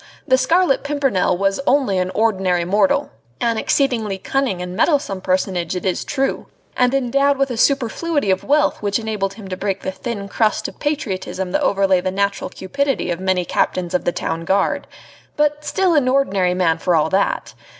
The 0.27 0.35
Scarlet 0.35 0.81
Pimpernel 0.83 1.37
was 1.37 1.59
only 1.67 1.99
an 1.99 2.09
ordinary 2.15 2.65
mortal 2.65 3.11
an 3.39 3.59
exceedingly 3.59 4.17
cunning 4.17 4.59
and 4.59 4.75
meddlesome 4.75 5.21
personage 5.21 5.75
it 5.75 5.85
is 5.85 6.03
true, 6.03 6.47
and 6.75 6.91
endowed 6.95 7.37
with 7.37 7.51
a 7.51 7.55
superfluity 7.57 8.31
of 8.31 8.43
wealth 8.43 8.81
which 8.81 8.97
enabled 8.97 9.35
him 9.35 9.47
to 9.47 9.55
break 9.55 9.81
the 9.83 9.91
thin 9.91 10.27
crust 10.27 10.67
of 10.67 10.79
patriotism 10.79 11.51
that 11.51 11.61
overlay 11.61 12.01
the 12.01 12.09
natural 12.09 12.49
cupidity 12.49 13.11
of 13.11 13.19
many 13.19 13.45
Captains 13.45 13.93
of 13.93 14.03
the 14.05 14.11
Town 14.11 14.43
Guard 14.43 14.87
but 15.37 15.63
still 15.63 15.93
an 15.93 16.07
ordinary 16.07 16.55
man 16.55 16.79
for 16.79 16.95
all 16.95 17.09
that! 17.11 17.53